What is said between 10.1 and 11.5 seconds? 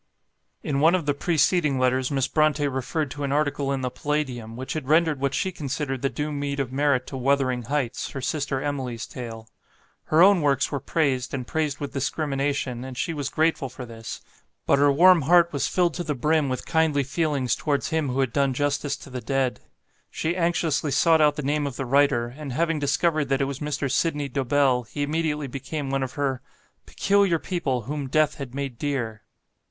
own works were praised, and